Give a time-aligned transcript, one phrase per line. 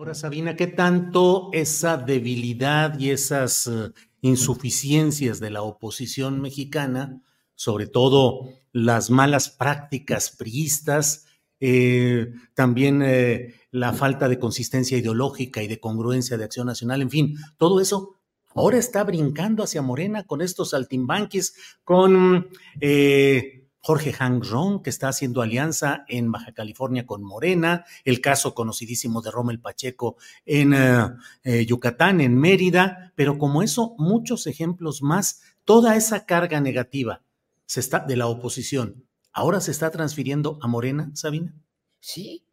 [0.00, 7.20] Ahora, Sabina, ¿qué tanto esa debilidad y esas uh, insuficiencias de la oposición mexicana,
[7.54, 11.26] sobre todo las malas prácticas priistas,
[11.60, 17.10] eh, también eh, la falta de consistencia ideológica y de congruencia de acción nacional, en
[17.10, 18.16] fin, todo eso
[18.54, 22.48] ahora está brincando hacia Morena con estos saltimbanquis, con
[22.80, 28.54] eh, Jorge Hang Rong, que está haciendo alianza en Baja California con Morena, el caso
[28.54, 31.06] conocidísimo de Rommel Pacheco en eh,
[31.44, 37.22] eh, Yucatán, en Mérida, pero como eso, muchos ejemplos más, toda esa carga negativa
[37.64, 41.54] se está, de la oposición, ahora se está transfiriendo a Morena, Sabina.
[42.00, 42.44] Sí,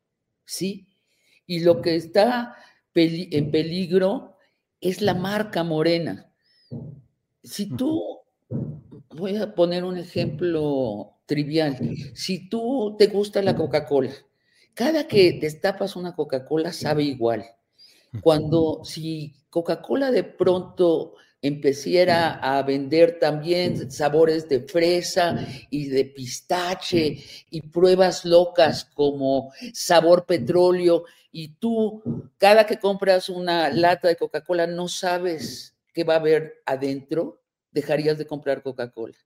[0.45, 0.87] sí.
[1.45, 2.55] Y lo que está
[2.93, 4.35] en peligro
[4.79, 6.31] es la marca Morena.
[7.43, 8.19] Si tú,
[9.09, 11.77] voy a poner un ejemplo trivial.
[12.15, 14.11] Si tú te gusta la Coca-Cola,
[14.73, 17.45] cada que destapas una Coca-Cola sabe igual.
[18.21, 27.17] Cuando si Coca-Cola de pronto empezara a vender también sabores de fresa y de pistache
[27.51, 32.01] y pruebas locas como sabor petróleo y tú
[32.37, 38.17] cada que compras una lata de Coca-Cola no sabes qué va a haber adentro, dejarías
[38.17, 39.17] de comprar Coca-Cola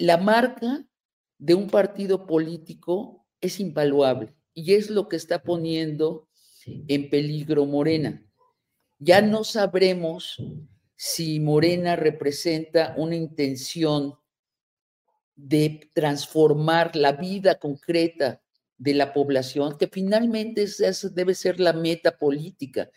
[0.00, 0.82] la marca
[1.36, 6.26] de un partido político es invaluable y es lo que está poniendo
[6.64, 8.26] en peligro Morena.
[8.98, 10.42] Ya no sabremos
[10.96, 14.14] si Morena representa una intención
[15.36, 18.40] de transformar la vida concreta
[18.78, 22.90] de la población, que finalmente esa debe ser la meta política,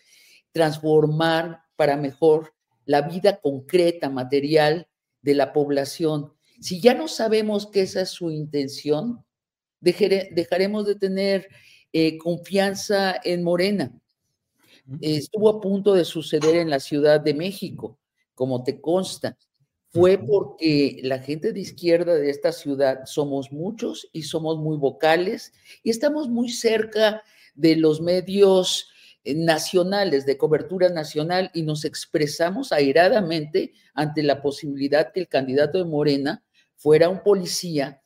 [0.54, 2.54] transformar para mejor
[2.86, 4.88] la vida concreta, material
[5.22, 9.24] de la población si ya no sabemos que esa es su intención,
[9.80, 11.48] dejaremos de tener
[11.92, 13.92] eh, confianza en Morena.
[15.02, 18.00] estuvo a punto de suceder en la Ciudad de México,
[18.34, 19.38] como te consta.
[19.90, 25.54] Fue porque la gente de izquierda de esta ciudad somos muchos y somos muy vocales
[25.84, 27.22] y estamos muy cerca
[27.54, 28.90] de los medios
[29.24, 35.78] eh, nacionales, de cobertura nacional, y nos expresamos airadamente ante la posibilidad que el candidato
[35.78, 36.44] de Morena
[36.84, 38.04] fuera un policía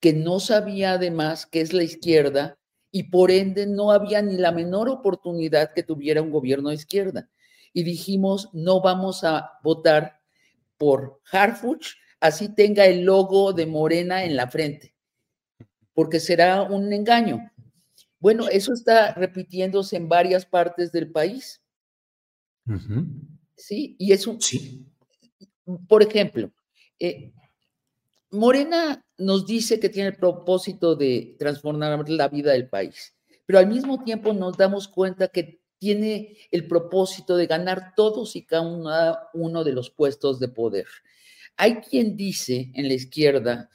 [0.00, 2.58] que no sabía además qué es la izquierda
[2.90, 7.28] y por ende no había ni la menor oportunidad que tuviera un gobierno de izquierda.
[7.74, 10.22] Y dijimos, no vamos a votar
[10.78, 14.94] por Harfuch, así tenga el logo de Morena en la frente.
[15.92, 17.50] porque será un engaño.
[18.18, 21.62] Bueno, eso está repitiéndose en varias partes del país.
[23.56, 24.36] Sí, y eso.
[24.40, 24.86] Sí.
[25.88, 26.50] Por ejemplo,
[26.98, 27.32] eh,
[28.36, 33.16] Morena nos dice que tiene el propósito de transformar la vida del país,
[33.46, 38.44] pero al mismo tiempo nos damos cuenta que tiene el propósito de ganar todos y
[38.44, 40.86] cada uno de los puestos de poder.
[41.56, 43.70] Hay quien dice en la izquierda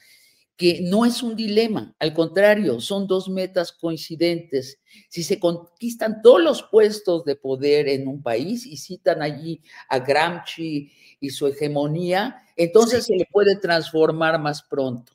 [0.62, 4.78] que no es un dilema, al contrario, son dos metas coincidentes.
[5.08, 9.98] Si se conquistan todos los puestos de poder en un país y citan allí a
[9.98, 15.14] Gramsci y su hegemonía, entonces se le puede transformar más pronto.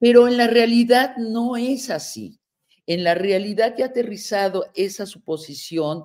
[0.00, 2.40] Pero en la realidad no es así.
[2.88, 6.02] En la realidad que ha aterrizado esa suposición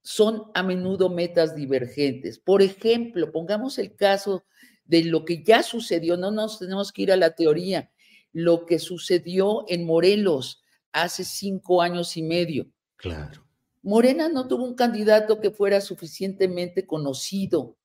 [0.00, 2.38] son a menudo metas divergentes.
[2.38, 4.44] Por ejemplo, pongamos el caso
[4.90, 7.92] de lo que ya sucedió, no nos tenemos que ir a la teoría,
[8.32, 12.66] lo que sucedió en Morelos hace cinco años y medio.
[12.96, 13.46] Claro.
[13.82, 17.76] Morena no tuvo un candidato que fuera suficientemente conocido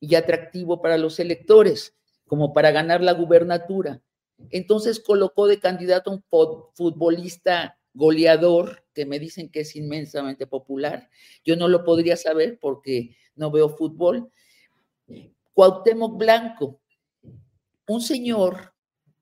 [0.00, 1.94] y atractivo para los electores
[2.26, 4.00] como para ganar la gubernatura.
[4.48, 6.24] Entonces colocó de candidato a un
[6.72, 11.10] futbolista goleador, que me dicen que es inmensamente popular.
[11.44, 14.32] Yo no lo podría saber porque no veo fútbol,
[15.54, 16.80] Cuauhtémoc Blanco,
[17.86, 18.74] un señor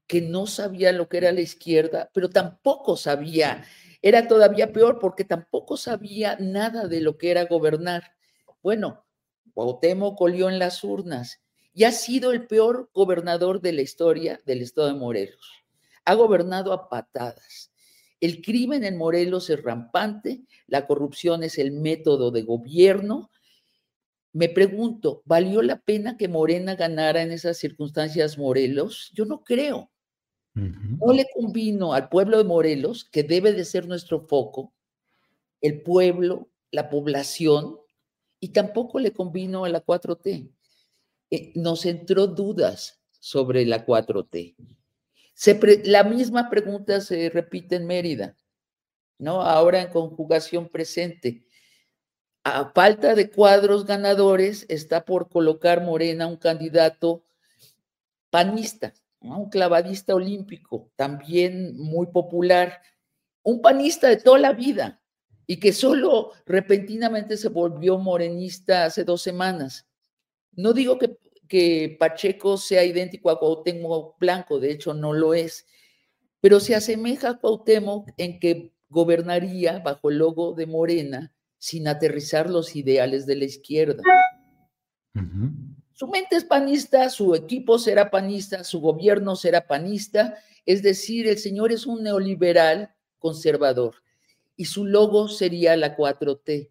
[0.06, 3.64] que no sabía lo que era la izquierda, pero tampoco sabía,
[4.00, 8.12] era todavía peor porque tampoco sabía nada de lo que era gobernar.
[8.62, 9.04] Bueno,
[9.52, 11.42] Cuauhtémoc colió en las urnas
[11.74, 15.64] y ha sido el peor gobernador de la historia del estado de Morelos.
[16.06, 17.72] Ha gobernado a patadas.
[18.20, 23.30] El crimen en Morelos es rampante, la corrupción es el método de gobierno,
[24.32, 29.10] me pregunto, ¿valió la pena que Morena ganara en esas circunstancias Morelos?
[29.14, 29.90] Yo no creo.
[30.54, 34.74] No le convino al pueblo de Morelos, que debe de ser nuestro foco,
[35.62, 37.78] el pueblo, la población,
[38.38, 40.50] y tampoco le convino a la 4T.
[41.30, 44.56] Eh, nos entró dudas sobre la 4T.
[45.84, 48.36] la misma pregunta se repite en Mérida,
[49.18, 49.40] ¿no?
[49.40, 51.46] Ahora en conjugación presente
[52.44, 57.24] a falta de cuadros ganadores, está por colocar Morena un candidato
[58.30, 62.80] panista, un clavadista olímpico, también muy popular,
[63.42, 65.00] un panista de toda la vida
[65.46, 69.86] y que solo repentinamente se volvió morenista hace dos semanas.
[70.52, 71.16] No digo que,
[71.48, 75.66] que Pacheco sea idéntico a Cuauhtémoc Blanco, de hecho no lo es,
[76.40, 82.50] pero se asemeja a Cuauhtémoc en que gobernaría bajo el logo de Morena sin aterrizar
[82.50, 84.02] los ideales de la izquierda.
[85.92, 90.36] Su mente es panista, su equipo será panista, su gobierno será panista,
[90.66, 94.02] es decir, el señor es un neoliberal conservador
[94.56, 96.68] y su logo sería la 4T.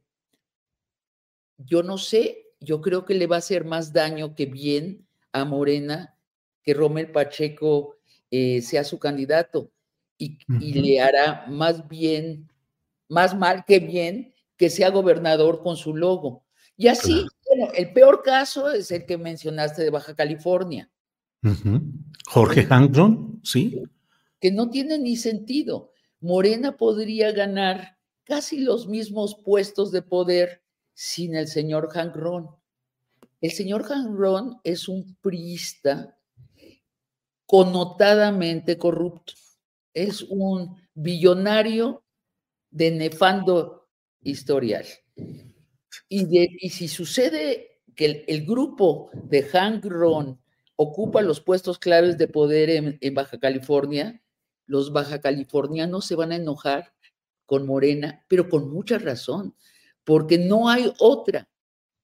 [1.59, 5.45] Yo no sé, yo creo que le va a hacer más daño que bien a
[5.45, 6.17] Morena
[6.63, 7.95] que Romel Pacheco
[8.29, 9.71] eh, sea su candidato
[10.17, 12.51] y, y le hará más bien,
[13.07, 14.30] más mal que bien
[14.61, 16.45] que sea gobernador con su logo.
[16.77, 20.87] Y así, bueno, el peor caso es el que mencionaste de Baja California.
[22.27, 23.81] Jorge Hangron, sí.
[24.39, 25.93] Que no tiene ni sentido.
[26.19, 30.61] Morena podría ganar casi los mismos puestos de poder
[30.93, 32.51] sin el señor Hangron.
[33.41, 36.19] El señor Hangron es un priista
[37.47, 39.33] connotadamente corrupto.
[39.91, 42.03] Es un billonario
[42.69, 43.80] de nefando
[44.21, 44.85] historial.
[46.07, 50.41] Y, si sucede que el, grupo de Hank Ron
[50.75, 54.21] ocupa los puestos claves de poder en, Baja California,
[54.65, 56.93] los baja californianos se van a enojar
[57.45, 59.55] con Morena, pero con mucha razón,
[60.03, 61.49] porque no hay otra.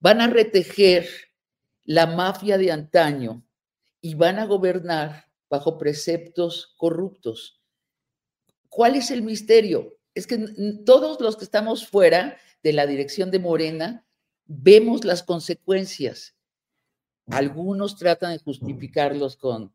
[0.00, 1.08] Van a retejer
[1.84, 3.42] la mafia de antaño
[4.00, 7.62] y van a gobernar bajo preceptos corruptos.
[8.68, 9.97] ¿Cuál es el misterio?
[10.18, 10.38] Es que
[10.84, 14.04] todos los que estamos fuera de la dirección de Morena
[14.46, 16.34] vemos las consecuencias.
[17.26, 19.72] Algunos tratan de justificarlos con,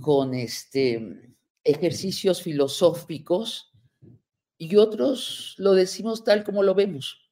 [0.00, 3.72] con este, ejercicios filosóficos
[4.58, 7.30] y otros lo decimos tal como lo vemos.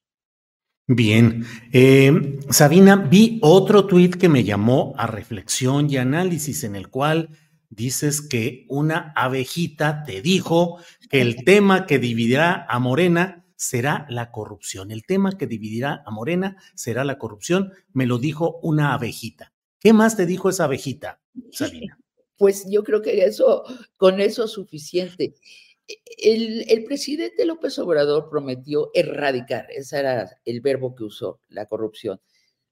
[0.87, 6.89] Bien, eh, Sabina, vi otro tuit que me llamó a reflexión y análisis en el
[6.89, 7.29] cual
[7.79, 14.31] dices que una abejita te dijo que el tema que dividirá a Morena será la
[14.31, 14.91] corrupción.
[14.91, 19.53] El tema que dividirá a Morena será la corrupción, me lo dijo una abejita.
[19.79, 21.21] ¿Qué más te dijo esa abejita,
[21.51, 21.97] Sabina?
[22.35, 23.63] pues yo creo que eso,
[23.95, 25.35] con eso es suficiente.
[26.17, 32.19] El, el, presidente López Obrador prometió erradicar, ese era el verbo que usó, la corrupción.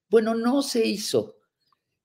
[0.09, 1.37] Bueno, no se hizo,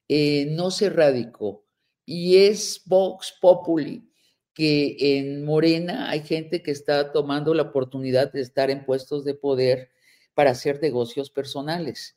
[0.08, 1.64] eh, no se erradicó.
[2.04, 4.12] Y es Vox Populi
[4.54, 9.34] que en Morena hay gente que está tomando la oportunidad de estar en puestos de
[9.34, 9.90] poder
[10.34, 12.16] para hacer negocios personales.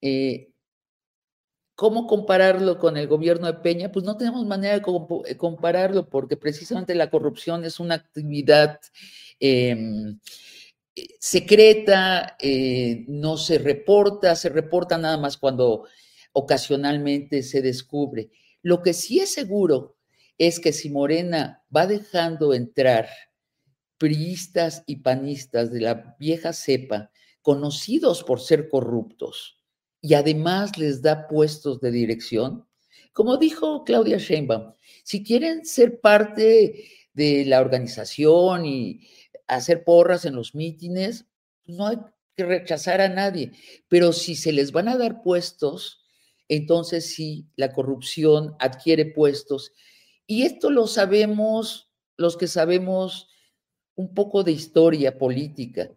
[0.00, 0.50] Eh,
[1.76, 3.90] ¿Cómo compararlo con el gobierno de Peña?
[3.90, 4.82] Pues no tenemos manera de
[5.26, 8.80] eh, compararlo porque precisamente la corrupción es una actividad
[9.40, 10.20] em,
[10.94, 12.36] eh, secreta,
[13.08, 15.86] no se reporta, se reporta nada más cuando
[16.32, 18.30] ocasionalmente se descubre.
[18.64, 19.98] Lo que sí es seguro
[20.38, 23.06] es que si Morena va dejando entrar
[23.98, 27.10] priistas y panistas de la vieja cepa,
[27.42, 29.60] conocidos por ser corruptos,
[30.00, 32.66] y además les da puestos de dirección.
[33.12, 39.06] Como dijo Claudia Sheinbaum, si quieren ser parte de la organización y
[39.46, 41.26] hacer porras en los mítines,
[41.66, 41.98] no hay
[42.34, 43.52] que rechazar a nadie,
[43.88, 46.03] pero si se les van a dar puestos,
[46.56, 49.72] entonces sí, la corrupción adquiere puestos.
[50.26, 53.28] Y esto lo sabemos los que sabemos
[53.94, 55.90] un poco de historia política.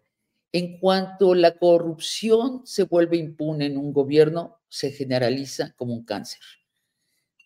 [0.52, 6.40] En cuanto la corrupción se vuelve impune en un gobierno, se generaliza como un cáncer.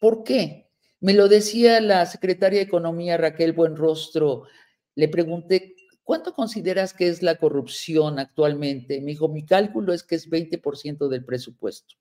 [0.01, 0.71] ¿Por qué?
[1.01, 4.45] Me lo decía la secretaria de Economía Raquel Buenrostro.
[4.95, 9.01] Le pregunté, ¿cuánto consideras que es la corrupción actualmente?
[9.01, 11.97] Me dijo, mi cálculo es que es 20% del presupuesto.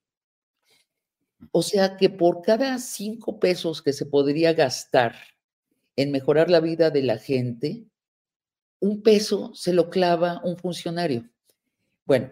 [1.52, 5.16] O sea que por cada cinco pesos que se podría gastar
[5.96, 7.86] en mejorar la vida de la gente,
[8.80, 11.30] un peso se lo clava un funcionario.
[12.06, 12.32] Bueno,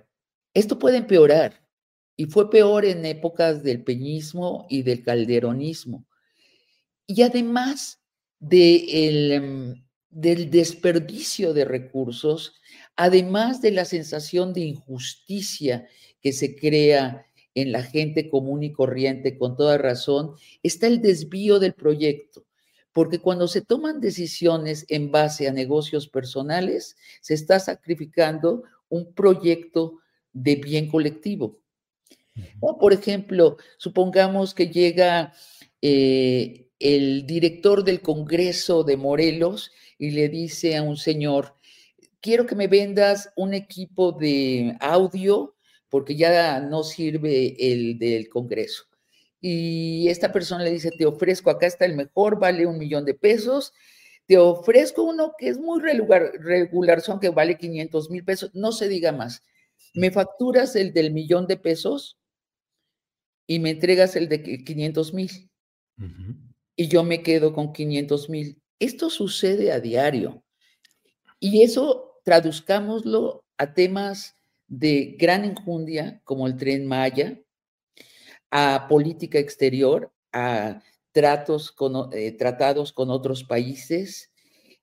[0.54, 1.66] esto puede empeorar
[2.16, 6.06] y fue peor en épocas del peñismo y del calderonismo.
[7.08, 8.02] Y además
[8.42, 12.60] em, del desperdicio de recursos,
[12.96, 15.88] además de la sensación de injusticia
[16.20, 21.60] que se crea en la gente común y corriente con toda razón, está el desvío
[21.60, 22.46] del proyecto
[22.92, 30.00] porque cuando se toman decisiones en base a negocios personales, se está sacrificando un proyecto
[30.34, 31.60] de bien colectivo.
[32.80, 35.34] por ejemplo, supongamos que llega
[35.82, 41.56] eh, el director del Congreso de Morelos y le dice a un señor,
[42.22, 45.56] quiero que me vendas un equipo de audio
[45.90, 48.90] porque ya no sirve el del Congreso
[49.42, 53.14] y esta persona le dice, te ofrezco, acá está el mejor, vale un millón de
[53.14, 53.74] pesos,
[54.26, 58.72] te ofrezco uno que es muy regular, regular son que vale 500 mil pesos, no
[58.72, 59.44] se diga más.
[59.94, 62.20] Me facturas el del millón de pesos
[63.48, 65.50] y me entregas el de 500 mil.
[66.76, 68.62] Y yo me quedo con 500 mil.
[68.78, 70.44] Esto sucede a diario.
[71.40, 74.36] Y eso traduzcámoslo a temas
[74.70, 77.40] de gran enjundia, como el tren Maya,
[78.52, 84.32] a política exterior, a tratos con, eh, tratados con otros países,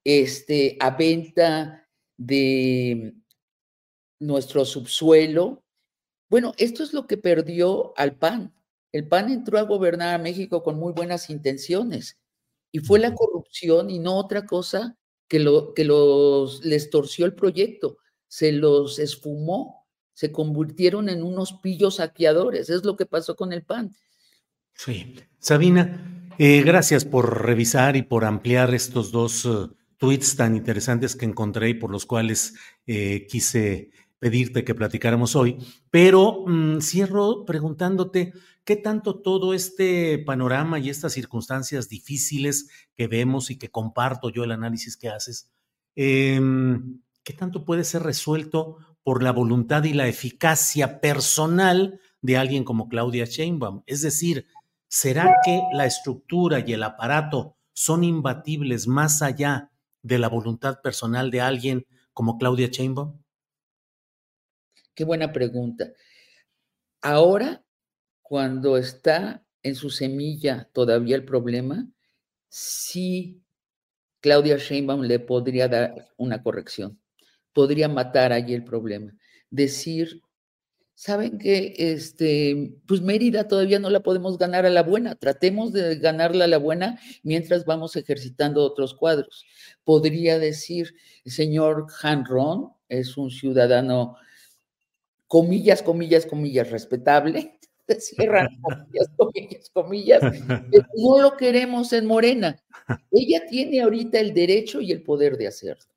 [0.04, 3.14] este, a venta de
[4.18, 5.64] nuestro subsuelo.
[6.28, 8.54] Bueno, esto es lo que perdió al PAN.
[8.92, 12.18] El PAN entró a gobernar a México con muy buenas intenciones
[12.72, 14.96] y fue la corrupción y no otra cosa
[15.28, 17.98] que, lo, que los, les torció el proyecto,
[18.28, 22.70] se los esfumó se convirtieron en unos pillos saqueadores.
[22.70, 23.94] Es lo que pasó con el PAN.
[24.72, 25.14] Sí.
[25.38, 31.26] Sabina, eh, gracias por revisar y por ampliar estos dos uh, tweets tan interesantes que
[31.26, 32.54] encontré y por los cuales
[32.86, 35.58] eh, quise pedirte que platicáramos hoy.
[35.90, 38.32] Pero mm, cierro preguntándote
[38.64, 44.44] qué tanto todo este panorama y estas circunstancias difíciles que vemos y que comparto yo
[44.44, 45.50] el análisis que haces,
[45.94, 52.62] em, qué tanto puede ser resuelto por la voluntad y la eficacia personal de alguien
[52.62, 53.82] como Claudia Sheinbaum.
[53.86, 54.46] Es decir,
[54.86, 61.32] ¿será que la estructura y el aparato son imbatibles más allá de la voluntad personal
[61.32, 63.20] de alguien como Claudia Sheinbaum?
[64.94, 65.92] Qué buena pregunta.
[67.02, 67.64] Ahora,
[68.22, 71.88] cuando está en su semilla todavía el problema,
[72.48, 73.42] sí
[74.20, 77.00] Claudia Sheinbaum le podría dar una corrección
[77.56, 79.14] podría matar allí el problema.
[79.48, 80.20] Decir,
[80.92, 85.96] saben que este, pues Mérida todavía no la podemos ganar a la buena, tratemos de
[85.96, 89.46] ganarla a la buena mientras vamos ejercitando otros cuadros.
[89.84, 90.94] Podría decir,
[91.24, 92.24] el señor Han
[92.90, 94.16] es un ciudadano,
[95.26, 97.58] comillas, comillas, comillas, respetable,
[97.98, 100.20] cierran comillas, comillas, comillas,
[100.70, 102.62] pero no lo queremos en Morena.
[103.10, 105.95] Ella tiene ahorita el derecho y el poder de hacerlo.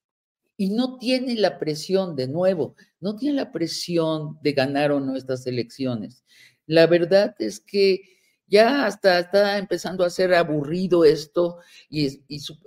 [0.59, 5.15] Y no tiene la presión, de nuevo, no tiene la presión de ganar o no
[5.15, 6.25] estas elecciones.
[6.65, 8.01] La verdad es que
[8.45, 12.07] ya hasta está empezando a ser aburrido esto y,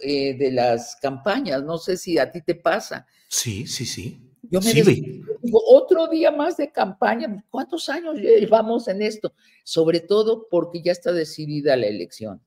[0.01, 1.63] eh, de las campañas.
[1.65, 3.07] No sé si a ti te pasa.
[3.29, 4.27] Sí, sí, sí.
[4.45, 7.45] Yo me digo, otro día más de campaña.
[7.51, 9.35] ¿Cuántos años llevamos en esto?
[9.65, 12.41] Sobre todo porque ya está decidida la elección.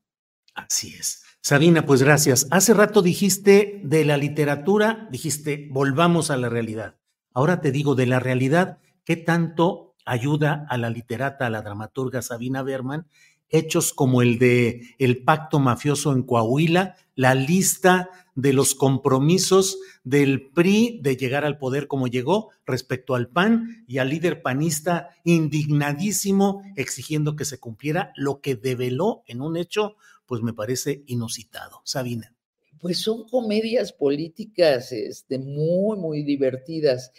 [0.56, 1.24] Así es.
[1.42, 2.48] Sabina, pues gracias.
[2.50, 6.96] Hace rato dijiste de la literatura, dijiste, volvamos a la realidad.
[7.34, 12.22] Ahora te digo, de la realidad, ¿qué tanto ayuda a la literata, a la dramaturga
[12.22, 13.08] Sabina Berman,
[13.50, 20.50] hechos como el de el pacto mafioso en Coahuila, la lista de los compromisos del
[20.50, 26.64] PRI de llegar al poder como llegó respecto al PAN y al líder panista indignadísimo
[26.76, 31.82] exigiendo que se cumpliera lo que develó en un hecho, pues me parece inusitado.
[31.84, 32.36] Sabina.
[32.79, 37.12] Pues son comedias políticas este, muy, muy divertidas.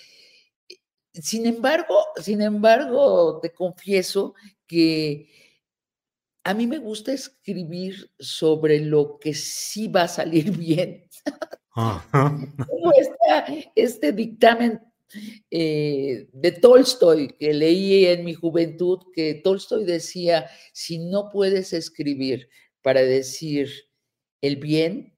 [1.12, 4.34] Sin embargo, sin embargo, te confieso
[4.66, 5.28] que
[6.44, 11.08] a mí me gusta escribir sobre lo que sí va a salir bien.
[11.74, 12.92] Como
[13.74, 14.80] este dictamen
[15.50, 22.48] eh, de Tolstoy que leí en mi juventud, que Tolstoy decía, si no puedes escribir
[22.86, 23.68] para decir
[24.40, 25.12] el bien,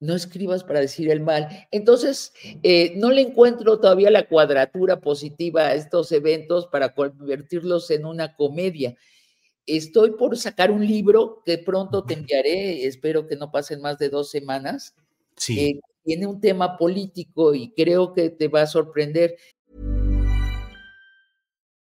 [0.00, 1.66] no escribas para decir el mal.
[1.70, 8.06] Entonces, eh, no le encuentro todavía la cuadratura positiva a estos eventos para convertirlos en
[8.06, 8.96] una comedia.
[9.66, 14.08] Estoy por sacar un libro que pronto te enviaré, espero que no pasen más de
[14.08, 14.94] dos semanas.
[15.36, 15.60] Sí.
[15.60, 19.36] Eh, tiene un tema político y creo que te va a sorprender.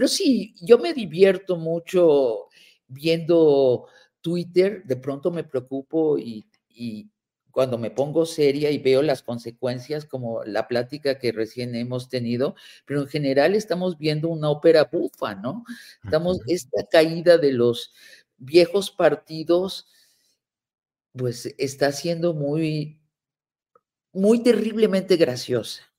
[0.00, 2.46] Pero sí, yo me divierto mucho
[2.88, 3.86] viendo
[4.22, 6.46] Twitter, de pronto me preocupo y,
[7.50, 12.54] cuando me pongo seria y veo las consecuencias, como la plática que recién hemos tenido,
[12.86, 15.64] pero en general estamos viendo una ópera bufa, ¿no?
[16.02, 17.92] Estamos, esta caída de los
[18.38, 19.86] viejos partidos,
[21.12, 23.02] pues está siendo muy,
[24.14, 25.89] muy terriblemente graciosa.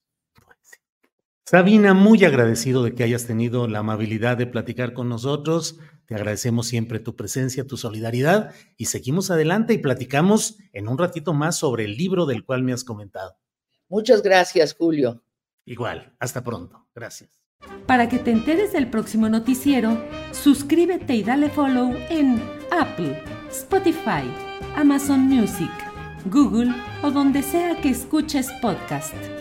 [1.52, 5.80] Sabina, muy agradecido de que hayas tenido la amabilidad de platicar con nosotros.
[6.06, 11.34] Te agradecemos siempre tu presencia, tu solidaridad y seguimos adelante y platicamos en un ratito
[11.34, 13.36] más sobre el libro del cual me has comentado.
[13.90, 15.26] Muchas gracias, Julio.
[15.66, 16.88] Igual, hasta pronto.
[16.96, 17.44] Gracias.
[17.86, 24.24] Para que te enteres del próximo noticiero, suscríbete y dale follow en Apple, Spotify,
[24.78, 25.70] Amazon Music,
[26.28, 29.41] Google o donde sea que escuches podcast